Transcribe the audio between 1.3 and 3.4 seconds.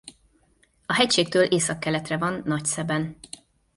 északkeletre van Nagyszeben.